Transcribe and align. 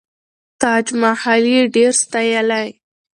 تاج 0.61 0.85
محل 1.01 1.43
یې 1.53 1.61
ډېر 1.75 1.91
ستایلی. 2.03 2.67